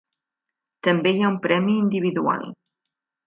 També 0.87 1.11
hi 1.17 1.21
ha 1.25 1.29
un 1.33 1.37
premi 1.45 1.75
individual. 1.83 2.49